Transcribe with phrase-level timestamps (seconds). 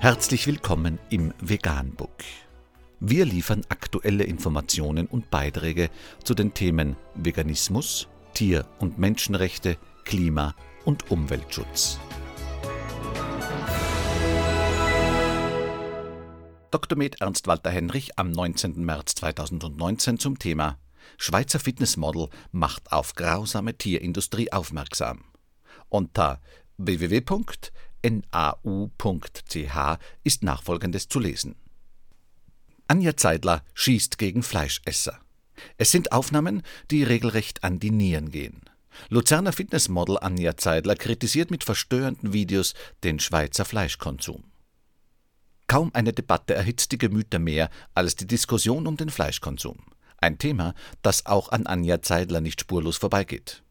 [0.00, 2.22] Herzlich willkommen im Veganbook.
[3.00, 5.90] Wir liefern aktuelle Informationen und Beiträge
[6.22, 10.54] zu den Themen Veganismus, Tier- und Menschenrechte, Klima-
[10.84, 11.98] und Umweltschutz.
[16.70, 16.96] Dr.
[16.96, 18.84] Med Ernst Walter Henrich am 19.
[18.84, 20.78] März 2019 zum Thema
[21.16, 25.24] Schweizer Fitnessmodel macht auf grausame Tierindustrie aufmerksam.
[25.88, 26.40] Unter
[28.02, 31.56] www.nau.ch ist nachfolgendes zu lesen.
[32.86, 35.20] Anja Zeidler schießt gegen Fleischesser.
[35.76, 38.62] Es sind Aufnahmen, die regelrecht an die Nieren gehen.
[39.10, 44.44] Luzerner Fitnessmodel Anja Zeidler kritisiert mit verstörenden Videos den Schweizer Fleischkonsum.
[45.66, 49.78] Kaum eine Debatte erhitzt die Gemüter mehr als die Diskussion um den Fleischkonsum.
[50.16, 53.62] Ein Thema, das auch an Anja Zeidler nicht spurlos vorbeigeht.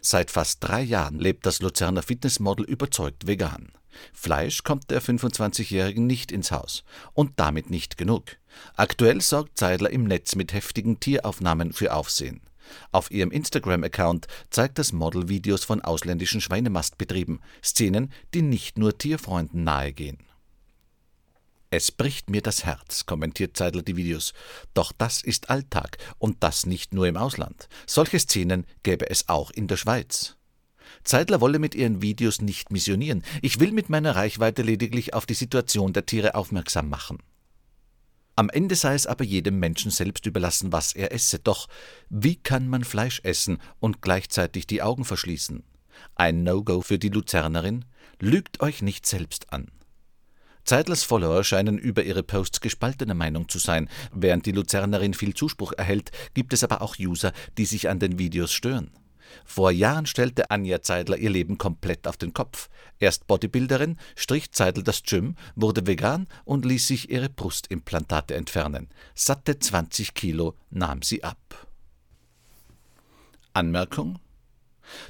[0.00, 3.72] Seit fast drei Jahren lebt das Luzerner Fitnessmodel überzeugt vegan.
[4.12, 6.84] Fleisch kommt der 25-Jährigen nicht ins Haus.
[7.14, 8.24] Und damit nicht genug.
[8.74, 12.40] Aktuell sorgt Zeidler im Netz mit heftigen Tieraufnahmen für Aufsehen.
[12.92, 19.64] Auf ihrem Instagram-Account zeigt das Model Videos von ausländischen Schweinemastbetrieben, Szenen, die nicht nur Tierfreunden
[19.64, 20.18] nahegehen.
[21.70, 24.32] Es bricht mir das Herz, kommentiert Zeidler die Videos.
[24.72, 27.68] Doch das ist Alltag und das nicht nur im Ausland.
[27.86, 30.36] Solche Szenen gäbe es auch in der Schweiz.
[31.04, 33.22] Zeidler wolle mit ihren Videos nicht missionieren.
[33.42, 37.18] Ich will mit meiner Reichweite lediglich auf die Situation der Tiere aufmerksam machen.
[38.34, 41.38] Am Ende sei es aber jedem Menschen selbst überlassen, was er esse.
[41.38, 41.68] Doch
[42.08, 45.64] wie kann man Fleisch essen und gleichzeitig die Augen verschließen?
[46.14, 47.84] Ein No-Go für die Luzernerin?
[48.20, 49.70] Lügt euch nicht selbst an.
[50.68, 53.88] Zeidlers Follower scheinen über ihre Posts gespaltener Meinung zu sein.
[54.12, 58.18] Während die Luzernerin viel Zuspruch erhält, gibt es aber auch User, die sich an den
[58.18, 58.90] Videos stören.
[59.46, 62.68] Vor Jahren stellte Anja Zeidler ihr Leben komplett auf den Kopf.
[62.98, 68.90] Erst Bodybuilderin, strich Zeidler das Gym, wurde vegan und ließ sich ihre Brustimplantate entfernen.
[69.14, 71.66] Satte 20 Kilo nahm sie ab.
[73.54, 74.18] Anmerkung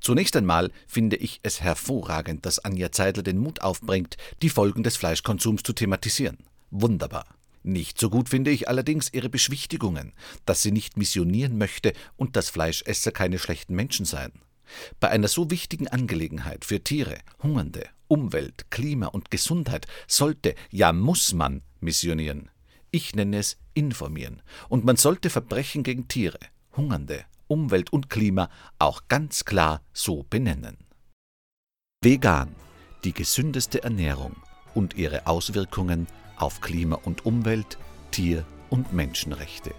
[0.00, 4.96] Zunächst einmal finde ich es hervorragend, dass Anja Zeidler den Mut aufbringt, die Folgen des
[4.96, 6.38] Fleischkonsums zu thematisieren.
[6.70, 7.26] Wunderbar.
[7.62, 10.12] Nicht so gut finde ich allerdings ihre Beschwichtigungen,
[10.44, 14.32] dass sie nicht missionieren möchte und dass Fleischesser keine schlechten Menschen seien.
[15.00, 21.32] Bei einer so wichtigen Angelegenheit für Tiere, Hungernde, Umwelt, Klima und Gesundheit sollte, ja muss
[21.32, 22.50] man missionieren.
[22.90, 24.42] Ich nenne es informieren.
[24.68, 26.38] Und man sollte Verbrechen gegen Tiere,
[26.76, 28.48] Hungernde, Umwelt und Klima
[28.78, 30.76] auch ganz klar so benennen.
[32.02, 32.54] Vegan,
[33.04, 34.36] die gesündeste Ernährung
[34.74, 37.78] und ihre Auswirkungen auf Klima und Umwelt,
[38.10, 39.74] Tier- und Menschenrechte.